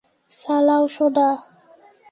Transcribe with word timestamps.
চালাও, 0.31 0.83
সোনা! 0.95 1.27